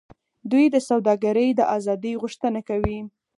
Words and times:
دوی 0.51 0.65
د 0.71 0.77
سوداګرۍ 0.89 1.49
د 1.55 1.61
آزادۍ 1.77 2.13
غوښتنه 2.21 2.59
کوي 2.69 2.99